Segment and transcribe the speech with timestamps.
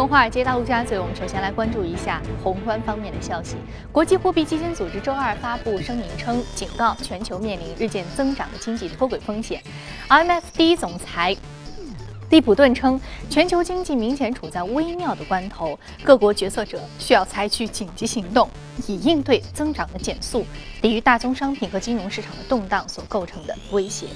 [0.00, 3.56] 从华尔街到陆家嘴，我们首先来关注一下宏观方面的消息。
[3.92, 9.62] 国际货币基金组织周二发布声明称，警告全球面临日渐增长的经济脱轨风险。
[10.08, 11.36] IMF 第一总裁。
[12.30, 18.48] 利普顿称，全球经济明显处在微妙的关头，各国决策者需要采取紧急行动，
[18.86, 20.46] 以应对增长的减速，
[20.80, 24.06] 抵御大宗商品和金融市场的动荡所构成的威胁。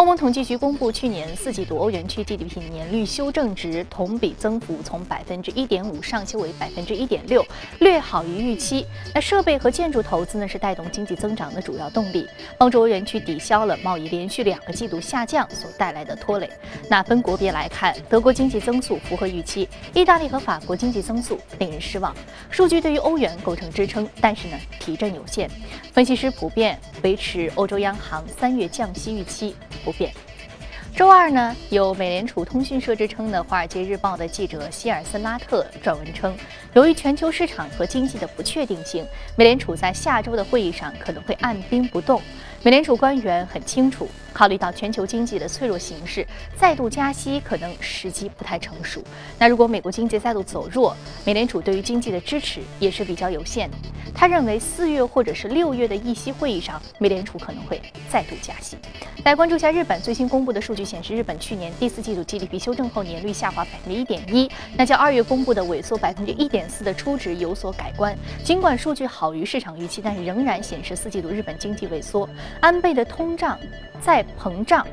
[0.00, 7.44] 欧盟统计局公布去年四季度欧元区 GDP 年率修正值，同比增幅从百分之一点五上修为百分之一点六，
[7.80, 8.86] 略好于预期。
[9.14, 16.48] 那设备和建筑投资呢，是带动经济增长的主要动力，帮助欧元区抵消了贸易连续两个季度下降所带来的拖累。
[16.88, 22.16] 那分国别来看，德国经济增速符合预期，意大利和法国经济增速令人失望。
[22.48, 25.50] 数据对于欧元构成支撑，但是呢，提振有限。
[25.92, 29.54] 分析师普遍维持欧洲央行三月降息预期。
[29.90, 30.12] 不变。
[30.94, 36.36] 周二呢，有美联储通讯社之称的《华尔街日报》的记者希尔森拉特撰文称，
[36.74, 42.22] 由于全球市场和经济的不确定性，美联储在下周的会议上可能会按兵不动。
[42.62, 49.02] 美联储官员很清楚，考虑到全球经济的脆弱形势，再度加息可能时机不太成熟。
[49.38, 50.94] 那如果美国经济再度走弱，
[51.24, 53.76] 美联储对于经济的支持也是比较有限的。
[54.12, 57.80] 他认为四月或者是六月的议息会议上，美联储可能会
[58.10, 58.76] 再度加息。
[59.24, 68.14] 来关注一下日本最新公布的数据显示，日本去年第四季度 GDP 修正后年率下滑百分之一点一，那较二月公布的萎缩百分之一点四的初值有所改观。
[68.44, 72.28] 尽管数据好于市场预期，但仍然显示四季度日本经济萎缩。
[72.60, 73.58] 安倍的通胀
[74.00, 74.86] 再膨胀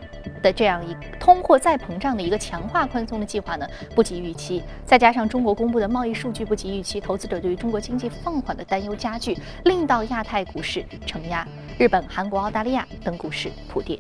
[0.44, 4.62] 的这样一通货再膨胀的一个强化宽松的计划呢，不及预期。
[4.86, 11.48] 再加上中国公布的贸易数据不及预期，投资者对于中国经济放缓的担忧加剧，令到亚太股市承压，
[11.78, 14.00] 日本、韩国、澳大利亚等股市普跌。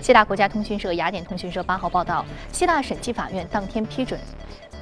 [0.00, 4.20] 希腊国家通讯社雅典通讯社八号报道，希腊审计法院当天批准。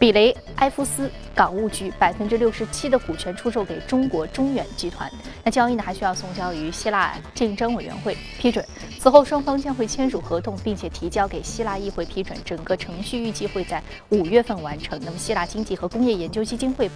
[0.03, 5.09] 比雷埃夫斯港务局百分之六十七的股权出售给中国中远集团，
[5.45, 8.67] 那交易呢还需要送交于希腊竞争委员会批准。
[8.99, 12.37] 此后双方将会签署合同，并且提交给希腊议会批准。
[12.45, 15.01] 整个程序预计会在五月份完成。
[15.05, 16.91] 那么希腊经济和工业研究基金会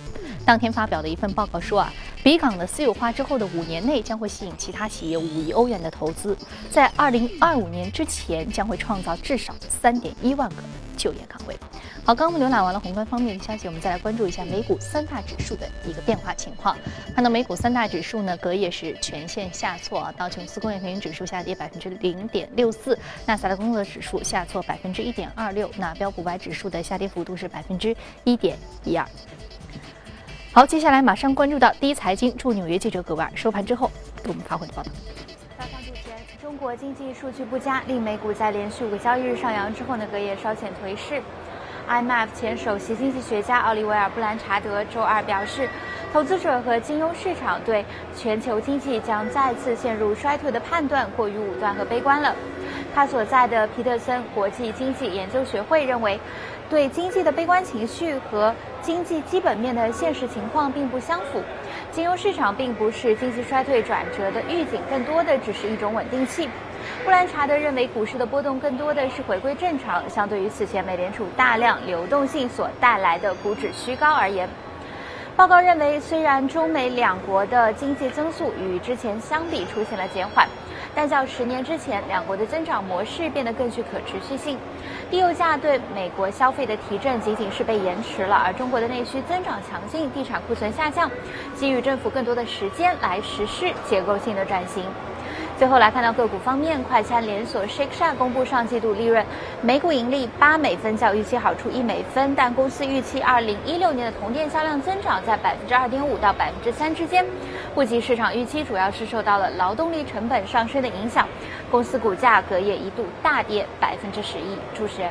[0.44, 1.92] 当天发表的一份报告说啊，
[2.24, 6.36] 比港的私有化之后的五年内将会吸引其他企业五亿欧元的投资，
[6.72, 10.56] 在二零二五年之前将会创造至少三点一万个
[10.96, 11.56] 就业岗位。
[12.04, 16.76] 好，刚我们浏览完了宏观方面的消息，我们再来关注一下美股三大指数的一个变化情况。
[17.14, 22.96] 看到美股三大指数呢，隔夜是全线下挫啊，道琼斯工业平均指数下跌百分之零点六四，
[23.26, 29.04] 纳斯达克工业指数下挫百分之一点二六，那标普百指数的下跌幅度是百分之一点一二。
[30.52, 33.90] 好，接下来马上关注到第一财经驻纽约记者葛万收盘之后
[34.22, 34.90] 给我们发回的报道。
[35.58, 41.20] 早上之前，中国经济数据不佳，令美股在连续五个交易日上扬之后呢，隔夜稍显颓势。
[41.88, 45.68] IMF 前首席经济学家奥利维尔·布兰查德周二表示，
[46.12, 47.84] 投资者和金融市场对
[48.16, 52.34] 全球经济将再次陷入衰退的判断过于武断和悲观了。
[52.92, 56.18] 他所在的皮特森国际经济研究学会认为，
[56.68, 58.52] 对经济的悲观情绪和
[58.82, 61.40] 经济基本面的现实情况并不相符。
[61.92, 66.48] 金融市场并不是经济衰退转折的预警，更多的只是一种稳定器。
[67.06, 74.48] 布兰查德认为，股市的波动更多的是回归正常，相对于此前美联储大量流动性所带来的股指虚高而言。
[75.36, 80.48] 报告认为，虽然中美两国的经济增速与之前相比出现了减缓，
[80.96, 84.58] 但较十年之前，两国的增长模式变得更具可持续性。
[85.08, 91.08] 低油价对美国消费的提振仅仅是被延迟了，而中国的内需增长强劲，地产库存下降，
[91.54, 94.82] 给予政府更多的时间来实施结构性的转型。
[95.58, 99.24] 最后来看到个股方面，快餐连锁 Shake Shack 公布上季度利润，
[99.62, 107.24] 每股盈利八美分，较预期好出一美分，但公司预期二零一六年的同店销量增长在百分之二点五到百分之三之间，
[107.74, 111.26] 不及市场预期，主要是受到了劳动力成本上升的影响。
[111.70, 114.58] 公司股价隔夜一度大跌百分之十一。
[114.74, 115.10] 主持人。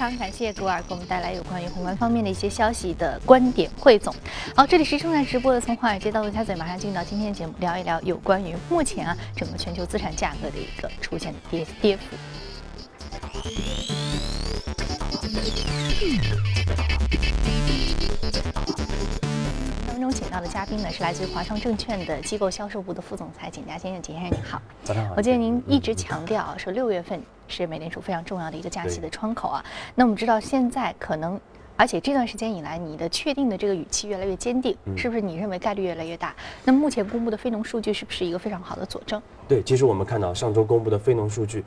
[0.00, 4.14] 非常感谢杜尔给我们带来有关于宏观方面的一些消息的观点汇总。
[4.56, 12.16] 好，这里是正在直播的从华尔街到陆家嘴，马上进入到今天的节目，聊一聊有关于目前啊整个全球资产价格的一个出现的跌跌幅。
[20.00, 24.60] 中请到的嘉宾呢是来自于华创证券的机构销售部的副总裁景佳先生，景先生你好。
[24.82, 25.14] 早上好。
[25.16, 29.64] 我记得您一直强调啊，说六月份是美联储非常重要的一个假期的窗口啊。
[29.94, 31.38] 那我们知道现在可能
[31.80, 35.20] 而且这段时间以来，你的确定的这个语气越来越坚定，是不是？
[35.22, 36.34] 你认为概率越来越大？
[36.62, 39.18] 那目前公布的非农数据是不是一个非常好的佐证？
[39.48, 41.64] 对，其实我们看到上周公布的非农数据，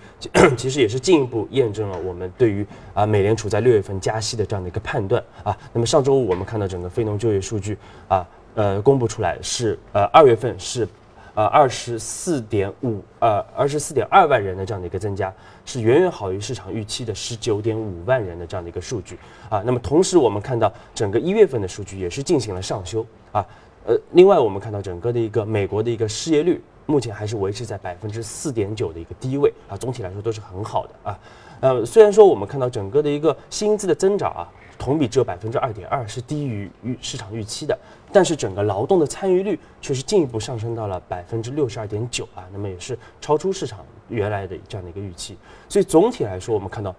[0.56, 2.64] 其 实也是进一步验证了我们对于
[2.94, 5.58] 啊美联储在六月份加息的这样的一个判断啊。
[5.74, 7.76] 那么上周五我们看到整个非农就业数据
[8.08, 8.24] 啊，
[8.54, 10.88] 呃，公布出来是呃二月份是。
[11.36, 15.34] 呃，二十四点五，呃，二十四点二万人的这样的一个增加，
[15.66, 19.18] 是远远好于市场预期的十九点五万人的这样的一个数据
[19.50, 19.64] 啊。
[19.66, 23.44] 那么同时，我们看到整个一月份的数据也是进行了上修啊。
[23.86, 31.20] 呃，另外我们看到整个的一个美国的一个失业率目前还是维持在百分之四点九的一个低位啊，总体来说都是很好的啊。
[31.62, 34.48] 呃，虽然说我们看到整个的一个薪资的增长啊。
[34.76, 37.78] 同比只有百分之二点二，是低于预市场预期的，
[38.14, 45.36] 但是整个劳动的参与率却是进一步上升到了百分之六十二点九啊，那么也是超出市场原来的这样的一个预期。
[45.68, 46.96] 所以总体来说，我们看到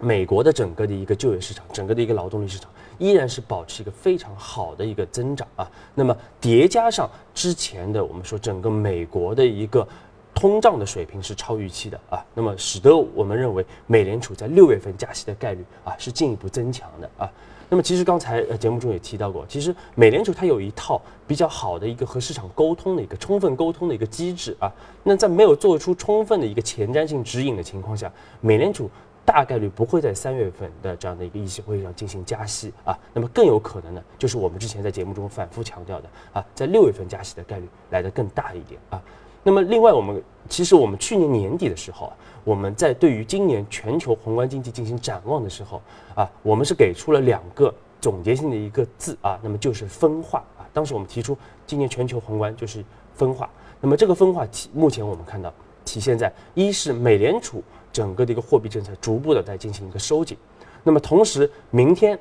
[0.00, 5.70] 美国的整个的一个就业市场，整个的一个劳动力市场依然是保持一个非常好的一个增长啊。
[5.94, 9.86] 那么叠加上之前的我们说整个美国的一个。
[10.34, 17.30] 通胀的水平是超预期的啊，那么使得我们认为美联储在六月份加息的概率啊是进一步增强的啊。
[17.72, 24.70] 那么其实刚才呃节目中也提到过，其实美联储它有一套比较好的一个和市场沟通的一个充分沟通的一个机制啊。
[25.02, 28.90] 那在没有做出充分的一个前瞻性指引的情况下，美联储
[29.24, 32.94] 大概率不会在三月份的这样的一个议息会议上进行加息啊。
[33.14, 39.00] 那么更有可能呢，就是我们之前在节目中反复强调的啊，在六月份加息的概率来得更大一点啊。
[39.42, 42.12] 那么，另外，我们其实我们去年年底的时候啊，
[42.44, 45.82] 我们在对于今年全球宏观经济进行展望的时候
[46.14, 50.62] 啊，我们是给出了两个总结性的一个字啊，那么就是分化啊。
[50.72, 51.36] 当时我们提出，
[51.66, 52.84] 今年全球宏观就是
[53.14, 53.50] 分化。
[53.80, 55.52] 那么这个分化体，目前我们看到
[55.84, 57.62] 体现在一是美联储
[57.92, 60.36] 整个的一个货币政策逐步的在进行一个收紧，
[60.84, 62.18] 那么同时明天。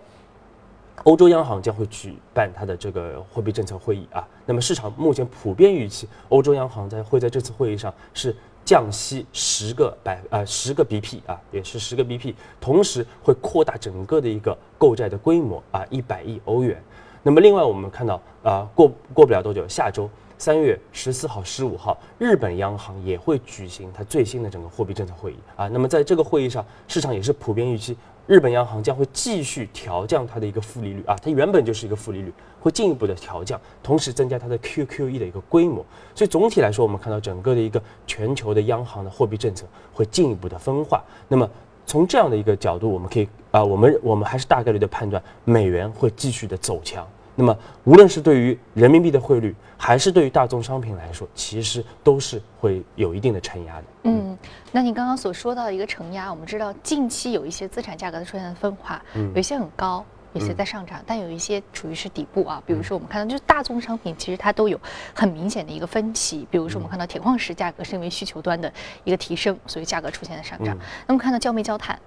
[1.03, 16.81] 欧洲央行将会举办它的这个货币政策会议啊，那么市场目前普遍预期，欧洲央行在会在这次会议上是降息十个百呃十个 BP 啊，也是十个 BP，同时会扩大整个的一个购债的规模啊，一百亿欧元。
[17.23, 25.67] 那么另外我们看到啊，过过不了多久，下周三月十四号、十五号，日本央行也会举行它最新的整个货币政策会议啊。
[25.67, 27.95] 那么在这个会议上，市场也是普遍预期。
[28.27, 35.85] 日本央行将会继续调降它的一个负利率啊，它原本就是一个负利率，会进一步的调降，同时增加它的 QQE 的一个规模。
[36.15, 41.03] 所以总体来说，我们看到整个的一个全球的央行的货币政策会进一步的分化。
[41.27, 41.49] 那么
[41.85, 47.05] 从这样的一个角度，我们可以啊，我们我们还是大概率的判断，美元会继续的走强。
[47.35, 53.83] 那么，无论是对于人民币的汇率，还是对于大宗商品来说，其实都是会有一定的承压的。
[54.03, 54.37] 嗯，
[54.71, 62.61] 那你刚刚所说到的一个承压，我们知道近期有一些资产价格的出现分化，嗯有一些很高，有些在上涨，但有一些处于是底部啊。
[62.65, 64.79] 比如说，我们看到就是大宗商品，其实它都有
[65.13, 66.47] 很明显的一个分歧。
[66.51, 68.71] 比如说，我们看到铁矿石价格是因为需求端的
[69.03, 70.77] 一个提升，所以价格出现了上涨。
[71.07, 71.97] 那么看到焦煤、焦炭。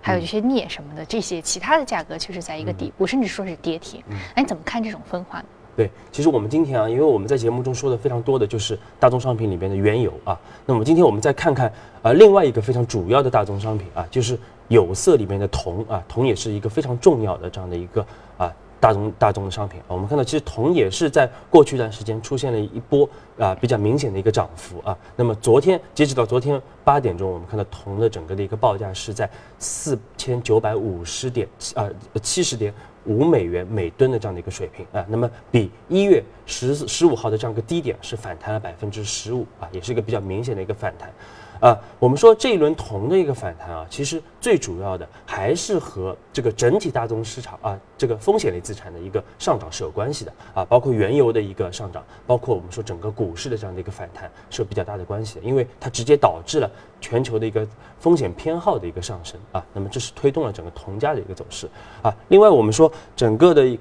[0.00, 4.02] 还有这些镍什么的，这些其他的价格其实在一个底部，甚至说是跌停。
[4.34, 5.44] 哎，你怎么看这种分化呢？
[5.76, 11.72] 对，其实我们今天啊，因为我们在节目中说的非常多的就是大宗商品里边的原油啊，那么今天我们再看看
[12.02, 18.04] 呃另外一个非常主要的大宗商品啊，就是有色里面的铜啊，铜也是一个非常重要的这样的一个
[18.36, 18.52] 啊。
[18.80, 23.08] 大宗大宗的商品啊，我们看到其实铜也是在过去一段时间出现了一波
[23.38, 24.96] 啊比较明显的一个涨幅啊。
[25.16, 29.28] 那么昨天截止到昨天八点钟，我们看到铜的整个的一个报价是在
[29.58, 31.88] 四千九百五十点啊
[32.22, 32.72] 七十点
[33.04, 35.04] 五美元每吨的这样的一个水平啊。
[35.08, 41.12] 那么比一月十十五号的这样一个低点是反弹了百分之十五啊，也是一个比较明显的一个反弹。
[41.60, 57.66] 啊，我们说这一轮铜的一个反弹啊，其实最主要的还是和这个整体大宗市场啊，这个风险类资产的一个上涨是有关系的啊，包括原油的一个上涨，包括我们说整个股市的这样的一个反弹是有比较大的关系的，因为它直接导致了全球的一个
[57.98, 61.68] 风险偏好的一个上升啊，那么这是推动了整个铜价的一个走势
[62.02, 62.14] 啊。
[62.28, 63.76] 另外，我们说整个的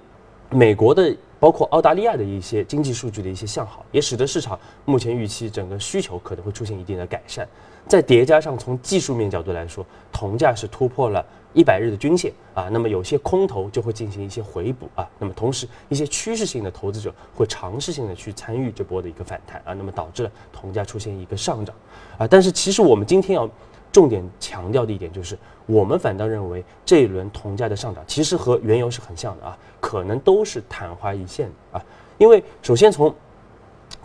[0.50, 1.16] 美国的。
[1.40, 7.48] 包括澳大利亚的一些经济数据的一些向好，也使得市场目前预期整个需求可能会出现一定的改善。
[7.88, 11.24] 再叠加上从技术面角度来说，铜价是突破了
[11.54, 21.76] 一百日的均线啊，那么有些空头就会进行一些回补啊，那么同时一些趋势性的投资者会尝试性的去参与这波的一个反弹啊，那么导致了铜价出现一个上涨
[22.18, 22.28] 啊。
[22.28, 23.48] 但是其实我们今天要。
[23.92, 31.86] 重点强调的一点就是，我们反倒认为这一轮铜价的上涨其实和原油是很像的啊，可能都是昙花一现的啊。
[32.18, 33.14] 因为首先从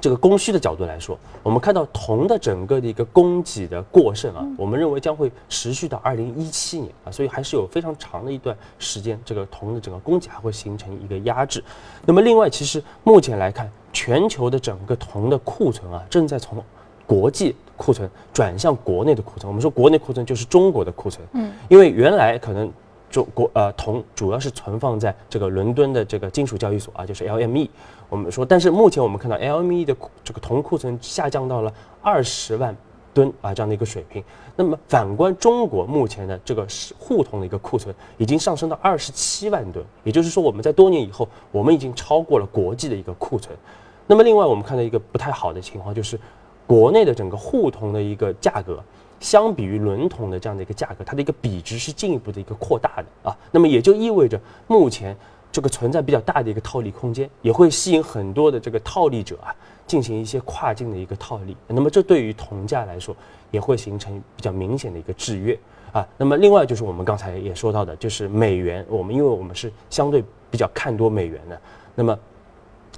[0.00, 11.62] 这个供需的角度来说，我们看到铜的整个的一个供给的过剩啊，我们认为将会持续到二零一七年啊，所以还是有非常长的一段时间，这个铜的整个供给还会形成一个压制。
[12.04, 16.62] 那么另外，其实目前来看，全球的整个铜的库存啊，正在从
[17.06, 19.48] 国际库存转向国内的库存。
[19.48, 22.72] 我们说国内库存就是中国的库存，嗯，因为原来可能。
[23.12, 27.68] 中国呃铜主要是存放在这个伦敦的这个金属交易所啊，就是 LME。
[28.08, 29.94] 我们说，但是目前我们看到 LME 的
[30.24, 32.74] 这个铜库存下降到了二十万
[33.12, 34.24] 吨啊这样的一个水平。
[34.56, 43.54] 那么反观中国目前的这个是沪铜的一个库存已经上升到二十七万吨，也就是说我们在多年以后，我们已经超过了国际的一个库存。
[44.06, 46.18] 那么另外我们看到一个不太好的情况就是，
[46.66, 48.82] 国内的整个沪铜的一个价格。
[49.20, 55.16] 相比于轮铜的这样的一个价格，它的一个比值是进一步的一个扩大的啊，那么也就意味着目前
[55.52, 59.54] 这个存在比较大的一个套利空间，也会吸引很多的这个套利者啊
[59.86, 63.14] 进行一些跨境的一个套利，那么这对于铜价来说
[63.52, 65.56] 也会形成比较明显的一个制约
[65.92, 66.04] 啊。
[66.18, 71.60] 那么另外就是我们刚才也说到的，就是美元，我们因为我们是相对比较看多美元的，
[71.94, 72.18] 那么。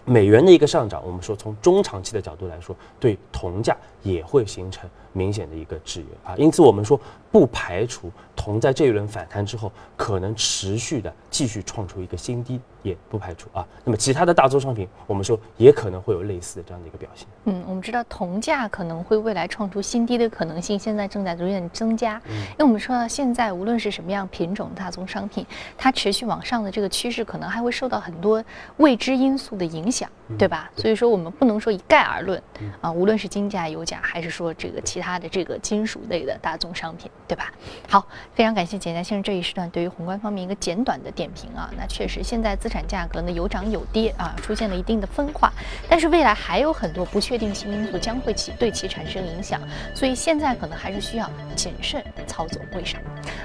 [0.05, 7.01] 美元的一个上涨，我们说从中长期的角度来说，对铜价也会形成明显的一个制约啊，因此我们说
[7.33, 12.61] 不排除铜在这一轮反弹之后，可能持续的继续创出一个新低。
[12.85, 17.27] 也不排除啊，那么其他的大宗商品，我们说也可能会有类似的这样的一个表现。
[17.45, 22.21] 嗯，我们知道铜价可能会未来创出新低的可能性，现在正在逐渐增加。
[22.27, 25.47] 嗯，因为我们说到现在，无论是什么样品种大宗商品，
[25.79, 28.45] 它持续往上的这个趋势，可能还会受到很多
[28.77, 30.07] 未知因素的影响，
[30.39, 30.71] 对吧？
[30.77, 32.43] 所以说我们不能说一概而论
[32.81, 37.53] 啊，无论是金价、油价，还是说这个其他的这个金属类的大宗商品，对吧？
[37.89, 41.71] 好，非常感谢简家先生这一时段对于宏观方面一个简短的点评啊。
[41.77, 45.53] 那确实现在资产价格呢有涨有跌啊，出现了一定的分化，
[45.89, 49.61] 但是未来还有很多不确定性因素将会起对其产生影响，
[49.95, 52.61] 所以现在可能还是需要谨慎操作。
[52.75, 52.99] 为啥？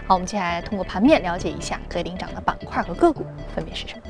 [0.08, 4.02] 好，我们接下来通过盘面了解一下可以领涨的板块和个股分别是什么。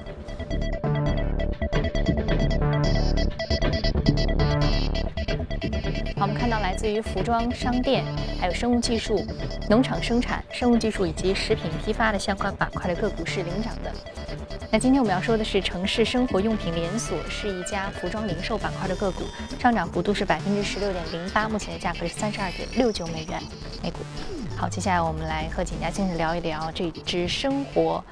[6.18, 8.04] 好，我们看到来自于服装、商店，
[8.40, 9.26] 还有生物技术、
[9.70, 13.92] 农场生产、生物技术以及食品批发的相关板块的个股是领涨的。
[14.72, 19.24] 那今天我们要说的是城市生活用品连锁，是一家服装零售板块的个股，
[19.60, 23.42] 上涨幅度是百分之十六点零八，目前的价格是三十二点六九美元
[23.82, 24.00] 每股。
[24.58, 28.04] 好，接下来我们来和景家先生聊一聊这支生活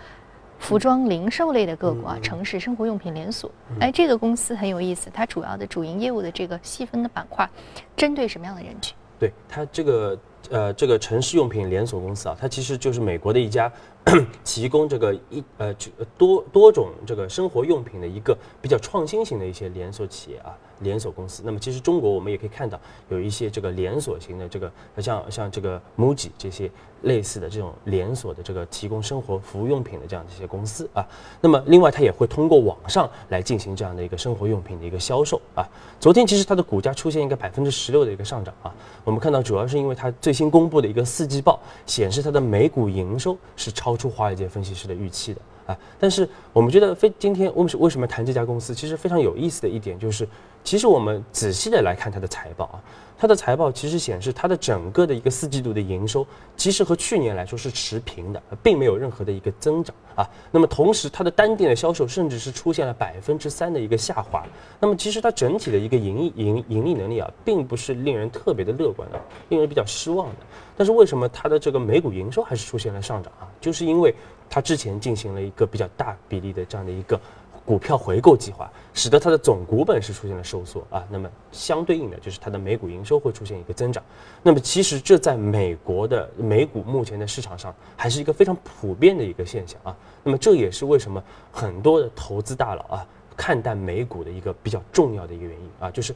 [0.60, 3.50] 服装零售类的个股啊，城市生活用品连锁。
[3.80, 7.50] 哎，这个公司很有意思，它主要的主营业务的这个细分的板块，
[7.96, 8.96] 针对什么样的人群？
[9.20, 10.18] 对它这个
[10.50, 13.72] 呃这个城市用品连锁公司啊，它其实就是美国的一家。
[14.46, 15.76] 提供这个一呃
[16.18, 21.44] 多多种这个生活用品的一个比较创新型的一些连锁企业啊，连锁公司。
[21.46, 22.80] 那么其实中国我们也可以看到
[23.10, 31.06] 有一些这个连锁型的这个像像这个 MUJI 这些类似的这种连锁的这个提供生活服务用品的这样的一些公司啊。
[31.42, 35.68] 那么另外它也会通过网上来进行这样的一个生活用品的一个销售啊。
[36.00, 38.74] 昨天其实它的股价出现一个百分之十六的一个上涨啊。
[39.04, 43.98] 我们看到主要是因为它最新公布的一个四季报显示它的每股营收是超。
[43.98, 50.28] 出华尔街分析师的预期的啊，但是我们觉得非今天为什为什么谈这家公司，其实非常有意思的一点就是，
[50.64, 52.82] 其实我们仔细的来看它的财报啊。
[53.20, 56.24] 它的财报其实显示，它的整个的一个四季度的营收，
[56.56, 60.30] 其实和去年来说是持平的，并没有任何的一个增长啊。
[60.52, 64.46] 那么同时，它的单店的销售甚至是出现了百分之三的一个下滑。
[64.80, 69.20] 那么其实它整体的一个盈利盈盈利能力啊，并不是令人特别的乐观的，
[69.50, 70.36] 令人比较失望的。
[70.78, 73.50] 但是为什么它的这个每股营收还是出现了上涨啊？
[73.60, 74.14] 就是因为
[74.50, 77.20] 它之前进行了一个比较大比例的这样的一个。
[77.66, 84.02] 股票回购计划使得它的总股本是出现了收缩啊，那么相对应的就是它的每股营收会出现一个增长。
[84.42, 89.94] 那么其实这在美国的美股目前的市场上还是一个非常普遍的一个现象啊。
[90.24, 96.16] 那么这也是为什么很多的投资大佬啊看淡美股的一个比较重要的一个原因啊，就是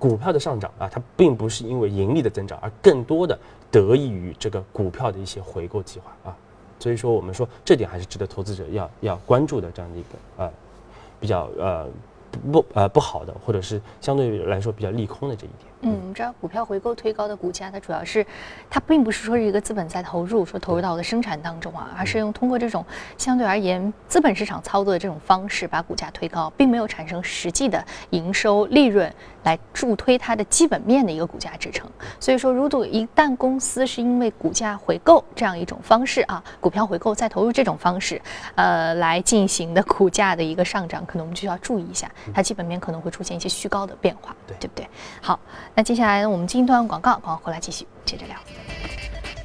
[0.00, 3.38] 股票的上涨啊，它并不是因为盈利的增长，而更多的
[3.70, 6.36] 得益于这个股票的一些回购计划啊。
[6.78, 10.52] 所以说我们说这点还是值得投资者要要关注的这样的一个呃。
[11.20, 11.84] 比较呃
[12.52, 15.68] 不呃不好的，或者是相对来说比较利空的这一点。
[15.82, 18.26] 嗯，我们知道股票回购推高的股价，它主要是
[18.68, 22.84] 它并不是说是一个资本在投入，说投入到我的生产当中啊，而是用通过这种
[23.16, 29.12] 相对而言资本市场操作的这种方式把股价推高，并没有产生实际的营收利润
[29.44, 31.88] 来助推它的基本面的一个股价支撑。
[32.18, 38.20] 所以说，如果一旦公司是因为股价回购这样一种方式啊，股票回购再投入这种方式，
[38.56, 44.88] 呃，来进行的股价的一个上涨，可能我们就要注意一下，它基本面可能会出现一些虚高的变化，对不对？
[45.20, 45.38] 好，
[45.74, 48.36] 那接下来呢，我们进一段广告，广告回来继续接着聊。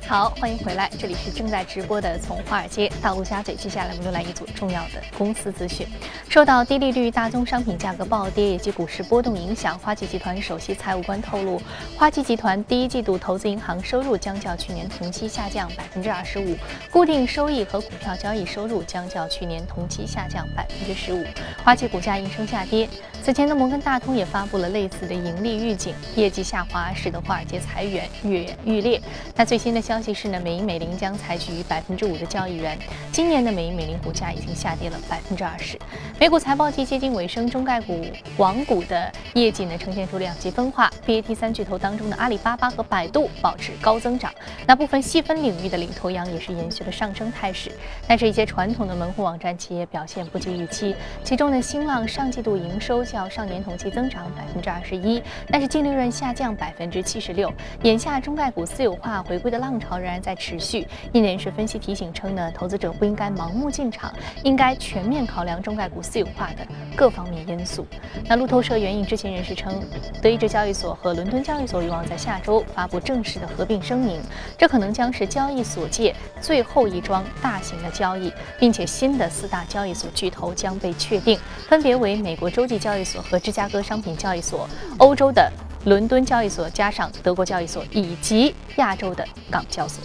[0.06, 3.56] 好，欢迎回来，这里是正在直播的从华尔街到陆家嘴。
[3.56, 5.88] 接下来我们又来一组重要的公司资讯。
[6.28, 11.60] 受到低利率、大宗商品价格暴跌以及股市波动影响，花旗集团首席财务官透露，
[11.98, 16.56] 花旗集团第一季度投资银行收入将较去年同期下降百分之二十五，
[16.92, 21.24] 固定收益和股票交易收入将较去年同期下降百分之十五。
[21.64, 22.90] 花旗股价应声下跌。
[23.24, 29.02] 此前的摩根大通也发布了类似的盈利预警，业绩下滑使得华尔街裁员愈演愈烈。
[29.34, 32.78] 那最新的消息是呢，美银美林将采取百分之五的交易员。
[33.14, 35.80] 今年的美银美林股价已经下跌了百分之二十。
[36.20, 40.92] 美股财报季接近尾声，中概股网股的业绩呢呈现出两极分化。
[41.08, 44.34] BAT 三巨头当中的阿里巴巴和百度保持高增长，
[44.68, 47.72] 那部分细分领域的领头羊也是延续了上升态势。
[48.06, 53.02] 但是，一些传统的门户网站企业表现不及预期，其中呢，新浪上季度营收。
[53.14, 57.54] 较上年同期增长百分之二十一，但是净利润下降百分之七十六。
[57.84, 60.88] 眼下中概股私有化回归的浪潮仍然在持续。
[61.12, 64.12] 业内人士分析提醒称呢，投资者不应该盲目进场，
[64.44, 66.66] 应该全面考量中概股私有化的
[66.96, 67.86] 各方面因素。
[68.28, 69.80] 那路透社援引知情人士称，
[70.20, 74.20] 德意志交易所和伦敦交易所有望在下周发布正式的合并声明，
[74.58, 81.38] 这可能将是交易所界最后一桩大型的交易，并且新的四大交易所巨头将被确定，
[81.70, 83.03] 分别为美国洲际交易。
[83.04, 84.68] 所和芝加哥商品交易所、
[84.98, 85.52] 欧洲的
[85.86, 90.02] 伦敦交易所，加上德国交易所以及亚洲的港交所。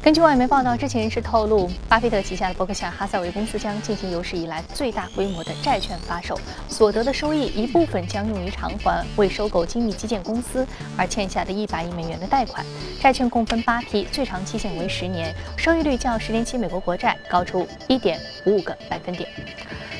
[0.00, 6.38] 根据外媒报道，知情人士透露，巴菲特旗下的伯克夏哈撒韦公司将进行有史以来最大规模的债券发售，
[6.68, 12.64] 所得的收益一部分将用于偿还为收购精密基建公司而欠下的一百亿美元的贷款。
[13.00, 19.28] 债券共分八批，最长期限为十年，收益率较十年期美国国债高出一点五五个百分点。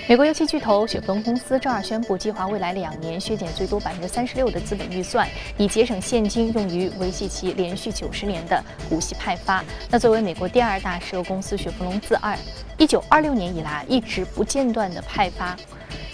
[0.09, 9.63] 美国油气巨头雪佛龙公司周二宣布，计划未来两年削减最多百分之三十六的资本预算，以节省现金，用于维系其连续九十年的股息派发。
[9.91, 12.35] 那作为美国第二大石油公司，雪佛龙自二
[12.79, 15.55] 一九二六年以来一直不间断的派发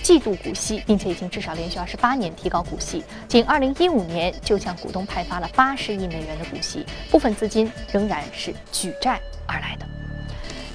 [0.03, 3.05] 季度股息，并且已经至少连续二十八年提高股息。
[3.29, 9.87] 仅二零一五年就向股东派发了八十亿美元的股息，部分资金仍然是举债而来的。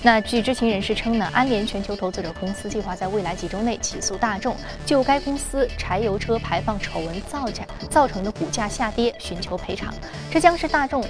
[0.01, 9.93] 那据知情人士称呢，安联全球投资者公司计划在未来几周内起诉大众，就该公司柴油车排放丑闻造假造成的股价下跌寻求赔偿。
[10.31, 11.05] 这将是大众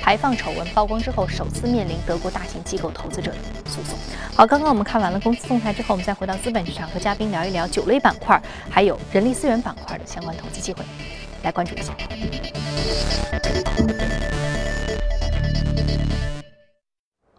[0.00, 3.38] 排放丑闻曝光之后首次面临德国大型机构投资者的
[3.70, 3.96] 诉讼。
[4.34, 10.84] 好，刚刚我们看完了公司动态之后，我们再回到资本市场和嘉宾聊一聊酒类板块还有人力资源板块的相关投资机会，
[11.44, 11.94] 来关注一下。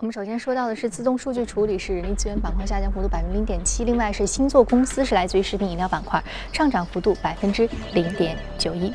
[0.01, 3.83] 我们首先说到的是自动数据处理，是人力资源板块下降幅度百分之零点七。
[3.83, 8.93] 另外是星座公司，是来自于食品饮料板块，上涨幅度百分之零点九一。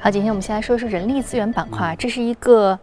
[0.00, 2.78] 好，今天我们先来说说人力资源板块，这是一个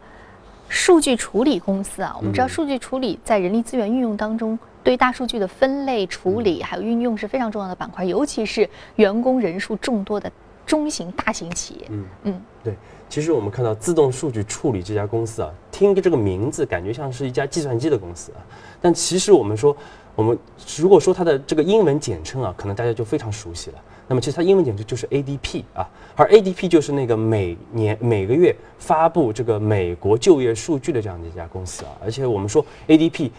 [0.70, 2.14] 数据处理公司啊。
[2.16, 10.32] 我们知道数据处理在人力资源运用当中，对大数据的分类处理还有运用是非常重要的板块，尤其是员工人数众多的
[10.66, 11.88] 中型、大型企业。
[11.90, 12.74] 嗯嗯，对。
[13.08, 18.42] 其实我们看到自动数据处理这家公司啊，听着这个名字感觉像是一家计算机的公司啊，
[18.82, 19.78] 但其实我们说，
[20.16, 20.38] 我们
[20.78, 23.78] 如果说它的这个英文简称啊，可能大家就非常熟悉了。
[24.08, 31.92] 那么其实它英文简称就是 ADP 啊，而 ADP 就是那个每年每个月发布这个美国就业数据的这样的一家公司啊。
[32.04, 33.30] 而且我们说 ADP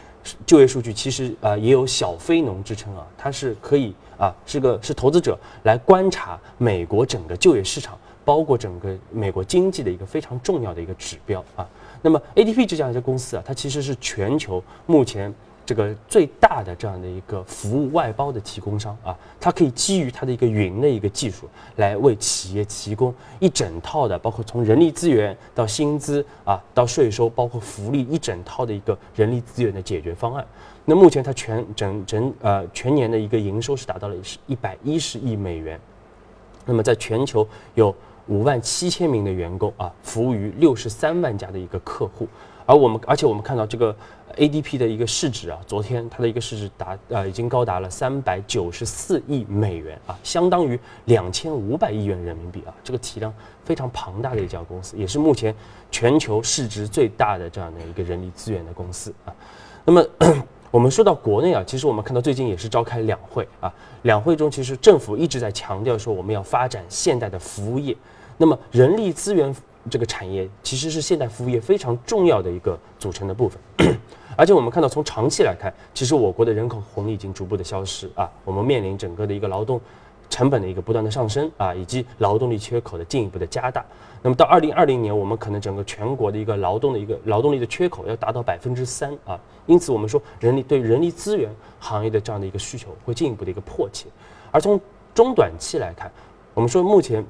[0.46, 7.98] 就业数据其实啊也有小非农之称啊，它是可以啊是个是投资者来观察美国整个就业市场。
[8.24, 11.64] 包括整个美国经济的一个非常重要的一个指标啊，
[12.02, 15.33] 那么 ADP 这样一家公司啊，它其实是全球目前
[15.64, 30.44] 这个最大的这样的一个服务外包的提供商啊，它可以基于它的一个云的一个技术，来为企业提供一整套的，包括从人力资源到薪资啊，到税收，包括福利一整套的一个人力资源的解决方案。
[30.87, 35.79] 那目前它全整整呃全年的一个营收是达到了是一百一十亿美元，
[36.64, 37.94] 那么在全球有。
[38.29, 42.27] 五万七千名的员工啊，服务于六十三万家的一个客户，
[42.66, 43.94] 而我们，而且我们看到这个
[44.35, 53.33] ADP 的一个市值啊，昨天它的一个市值达呃已经高达了三百九十四亿美元啊，相当于两千五百亿元人民币啊，这个体量
[53.64, 55.55] 非常庞大的一家公司，也是目前
[55.92, 59.33] 全球市值最大的这样的一个人力资源的公司啊。
[59.85, 60.05] 那么。
[60.76, 67.96] 我们说到国内啊，其实我们看到最近也是召开两会啊，两会中其实政府一直在强调说我们要发展现代的服务业，
[68.36, 69.56] 那么人力资源
[69.88, 73.96] 这个产业其实是现代服务业非常重要的一个组成的部分，
[74.36, 79.80] 而且我们看到从长期来看，其实我国的人口红利已经逐步的消失啊，我们面临整个的一个劳动。
[80.28, 83.84] 成本的一个不断的上升啊，以及劳动力缺口的进一步的加大。
[84.22, 89.38] 那么到二零二零年，我们可能整个全国的一个劳动的一个劳动力的缺口要达到百分之三啊。
[89.66, 94.06] 因此，我们说人力对人力资源行业的这样的一个需求会进一步的一个迫切。
[94.50, 94.80] 而从
[95.14, 96.10] 中短期来看，
[96.54, 97.24] 我们说目前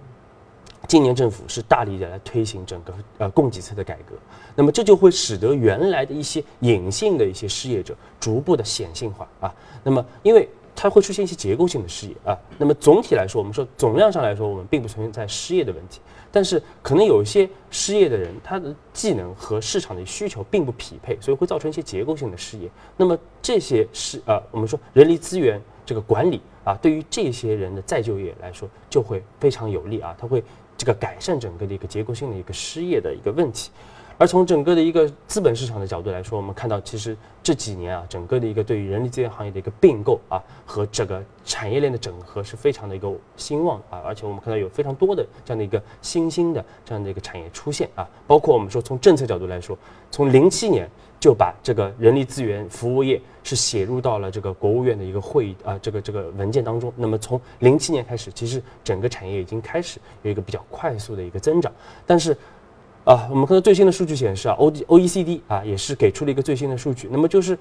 [0.88, 4.14] 今年政府是大力的来推行整个呃供给侧的改革，
[4.54, 9.54] 那么这就会使得原来的一些隐性的一些失业者逐步的显性化啊。
[9.82, 12.38] 那么因为它会出现一些结构性的失业啊。
[12.58, 16.00] 那么总体来说，我们说总量上来说，我们并不存在失业的问题。
[16.30, 22.70] 但是可能有一些失业的人，他的技能和市场的需求并不匹配，所以会造成一些结构性的失业。
[22.96, 30.44] 那么这些是呃，我们说人力资源这个管理啊，对于这些人的再就业来说就会非常有利啊，它会
[30.76, 33.70] 这个改善整个的一个结构性的一个失业的一个问题。
[34.18, 49.76] 而从整个的一个资本市场的角度来说，我们看到其实这几年啊，整个的一个对于人力资源行业的一个并购啊，和这个产业链的整合是非常的一个兴旺啊，而且我们看到有非常多的这样的一个新兴的这样的一个产业出现啊，包括我们说从政策角度来说，
[50.10, 50.88] 从零七年
[51.20, 56.90] 就把这个人力资源服务业是写入到了这个国务院的一个会议啊，这个这个文件当中。
[56.96, 61.70] 那么从零七年开始，其实整个产业已经开始有一个比较快速的一个增长，
[62.06, 62.34] 但是。
[63.06, 67.56] 啊，我们看到最新的数据显示啊，O D O E C D 啊也是给出了一个最新的数据，那么就是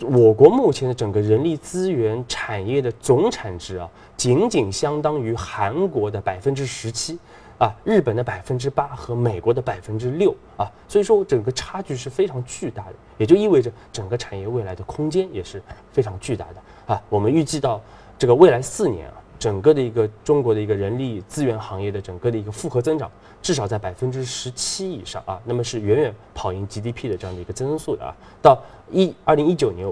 [0.00, 7.18] 我国目前的整个人力资源产业的总产值啊，仅仅相当于韩国的百分之十七，
[7.58, 17.02] 啊，日本的百分之八和美国的百分之六啊，所以说整个差距是非常巨大的，也就意味着整个产业未来的空间也是非常巨大的啊。
[17.10, 17.78] 我们预计到
[18.18, 19.20] 这个未来四年啊。
[19.38, 23.10] 整个的一个中国的一个人力资源行业的整个的一个复合增长，
[23.42, 28.14] 至少在百分之十七以上啊，那么是远远跑赢 GDP 的这样的一个增速的啊。
[28.42, 29.86] 到一二零一九年，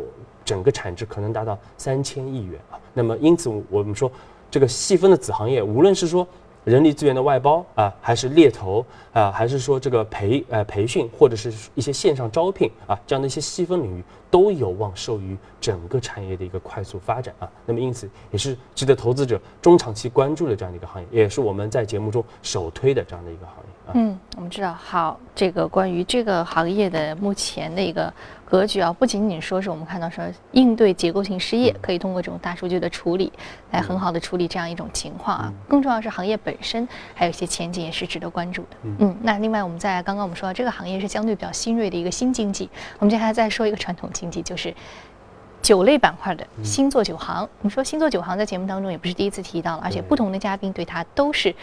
[0.44, 2.78] 整个产值可能达到三千亿元啊。
[2.94, 4.10] 那么因此我们说，
[4.50, 6.26] 这个细分的子行业，无论是说。
[6.64, 17.48] 人力资源的外包啊，还是猎头啊，还是说这个培呃培训，或者是一些线上招聘啊，这样的一些细分领域都有望受益于整个产业的一个快速发展啊。
[17.66, 23.92] 那么因此也是值得投资者中长期关注的这样的一个行业，也是我们在节目中首推的这样的一个行业啊。
[23.94, 28.10] 嗯，我们知道，好，这个关于这个行业的目前的一个
[28.46, 33.30] 格局啊，不仅仅说是我们看到说应对结构性失业，可以通过这种大数据的处理
[33.70, 35.52] 来很好的处理这样一种情况啊。
[35.68, 38.68] 更重要是行业本身还有一些前景也是值得关注的。
[39.00, 44.74] 嗯，那另外我们在刚刚我们说到这个行业是相对比较新锐的一个新经济，我们接下来再说一个传统经济，就是
[45.62, 47.42] 酒类板块的星座酒行。
[47.42, 51.54] 我们说星座酒行在节目当中也不是第一次提到了，而且不同的嘉宾对它都是。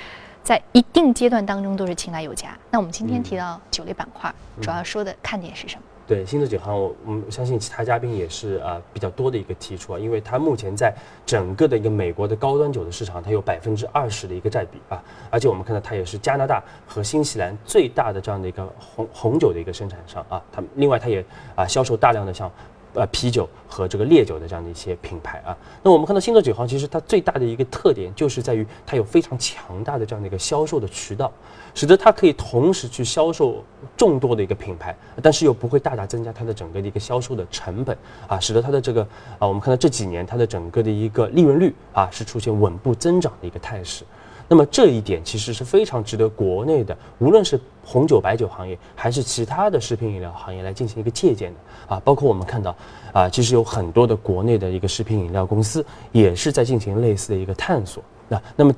[0.42, 2.58] 在一定阶段当中都是青睐有加。
[2.72, 5.82] 那我们今天提到酒类板块，主要说的看点是什么？
[6.10, 10.92] 对，星座酒行，我我相信其他嘉宾也是啊比较多的一个提出啊，因为它目前在
[11.24, 22.52] 整个的一个美国的高端酒的市场，它有百分之二十的一个占比啊，而且我们看到它也是加拿大和新西兰最大的这样的一个红红酒的一个生产商啊，它另外它也啊销售大量的像。
[22.96, 31.32] 呃，啤酒和这个烈酒的这样的一些品牌啊，那我们看到星座酒行其实它最大的一个特点就是在于它有非常强大的这样的一个销售的渠道，
[31.76, 33.64] 使得它可以同时去销售
[33.96, 37.96] 众多的一个品牌，但是又不会大大增加它的整个的一个销售的成本
[38.28, 39.04] 啊，使得它的这个
[39.38, 44.04] 啊，我们看到这几年它的整个的一个利润率啊是出现稳步增长的一个态势。
[44.50, 52.02] 那么这一点其实是非常值得国内的，无论是红酒、白酒行业，还是其他的食品饮料行业来进行一个借鉴的啊。
[52.04, 52.76] 包括我们看到
[53.14, 58.04] 啊，其实有很多的国内的一个食品饮料公司也是在进行类似的一个探索。
[58.28, 58.74] 那那么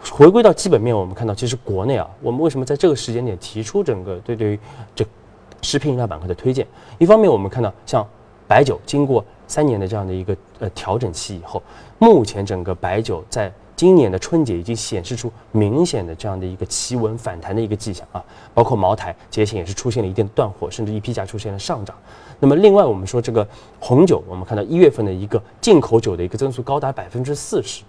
[0.00, 4.60] 回归到基本面，我们看到其实国内啊，我们为什么在这个时间点提出整个对对于
[4.94, 5.04] 这
[5.60, 6.64] 食品饮料板块的推荐？
[6.98, 8.06] 一方面我们看到像
[8.46, 11.60] 白酒经过三年的这样的一个呃调整期以后，
[11.98, 21.94] 目前整个白酒在今年的春节已经显示出明显的这样的一个企稳反弹的一个迹象啊，包括茅台节前也是出现了一定断货，甚至一批价出现了上涨。
[22.40, 23.46] 那么另外我们说这个
[23.78, 27.82] 红酒，我们看到一月份的一个进口酒的一个增速高达百分之四十，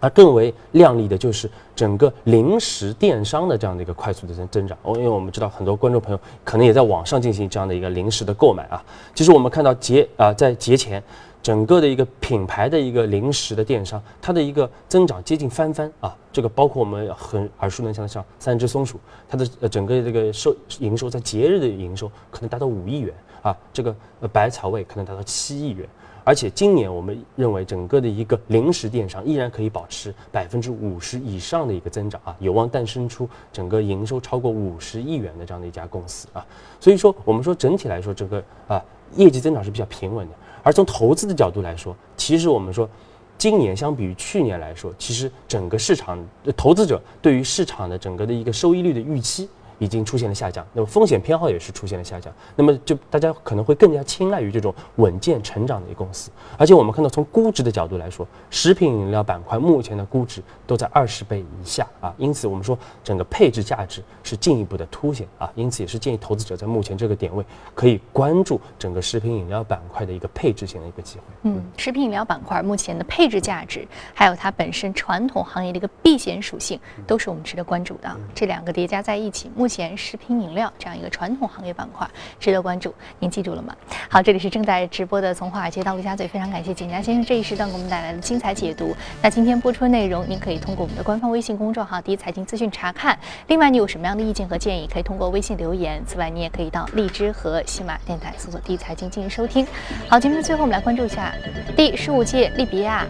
[0.00, 4.76] 而更为亮丽的就是整个零食电商的这样的一个快速的增增长。
[4.82, 8.82] 哦，因为我们知道很多观众朋友可能也在网上进行这样的一个零食的购买啊。
[9.14, 11.00] 其实我们看到节啊在节前。
[11.46, 16.12] 整个的一个品牌的一个零食的电商，它的一个增长接近翻番啊！
[16.32, 25.88] 这个包括我们很耳熟能详的像三只松鼠，它的呃整个这个收营收在节日的营收可能达到五亿元啊，这个呃百草味可能达到七亿元。
[26.24, 36.44] 而且今年我们认为整个的一个零食电商依然可以保持百分之五十以上的一个增长啊，有望诞生出整个营收超过五十亿元的这样的一家公司啊。
[36.80, 40.34] 所以说，我们说整体来说，整个啊业绩增长是比较平稳的。
[40.66, 42.90] 而从投资的角度来说，其实我们说，
[43.38, 46.18] 今年相比于去年来说，其实整个市场
[46.56, 49.48] 投资者对于市场的整个的一个收益率的预期。
[49.78, 71.24] 已经出现了下降，那么风险偏好也是出现了下降，那么就大家可能会更加青睐于这种稳健成长的一个公司，而且我们看到从估值的角度来说，食品饮料板块目前的估值都在二十倍以下啊，因此我们说整个配置价值是进一步的凸显啊，因此也是建议投资者在目前这个点位可以关注整个食品饮料板块的一个配置型的一个机会。
[71.42, 78.16] 嗯，食品饮料板块目前的配置价值，还有它本身传统行业的一个避险属性，都是我们值得关注的。
[78.34, 83.74] 这两个叠加在一起，目目前食品饮料这样一个传统行业板块值得关注，您记住了吗？
[84.08, 88.94] 好，这里是正在直播的从华尔街到陆家嘴，非常感谢简家先生这一时段给我们带来的精彩解读。
[89.20, 93.18] 那今天播出的内容，您可以通过我们的官方微信公众号“第一财经资讯”查看。
[93.48, 96.00] 另外，你有什么样的意见和建议，可以通过微信留言。
[96.06, 99.66] 此外，你也可以到荔枝和喜马电台搜索“第一财经”进行收听。
[100.08, 101.34] 好，节目的最后，我们来关注一下
[101.76, 103.04] 第十五届利比亚。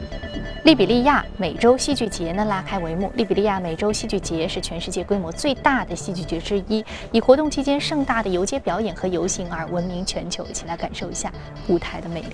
[0.65, 3.09] 利比利亚美洲戏剧节呢拉开帷幕。
[3.15, 10.47] 利比利亚美洲戏剧节是全世界规模最大的戏剧节之一，以活动期间盛大的游街表演和游行而闻名全球。
[10.47, 11.33] 一起来感受一下
[11.67, 12.29] 舞台的魅力。